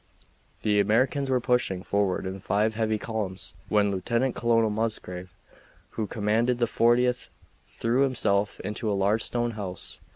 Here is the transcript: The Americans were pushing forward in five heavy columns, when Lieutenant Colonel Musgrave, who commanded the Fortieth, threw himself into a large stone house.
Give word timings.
The 0.63 0.79
Americans 0.79 1.29
were 1.29 1.39
pushing 1.39 1.83
forward 1.83 2.25
in 2.25 2.39
five 2.39 2.73
heavy 2.73 2.97
columns, 2.97 3.53
when 3.69 3.91
Lieutenant 3.91 4.33
Colonel 4.35 4.71
Musgrave, 4.71 5.35
who 5.91 6.07
commanded 6.07 6.57
the 6.57 6.65
Fortieth, 6.65 7.27
threw 7.63 8.01
himself 8.01 8.59
into 8.61 8.89
a 8.91 8.97
large 8.97 9.21
stone 9.21 9.51
house. 9.51 9.99